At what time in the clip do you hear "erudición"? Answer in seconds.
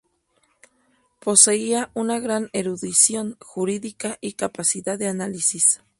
2.53-3.37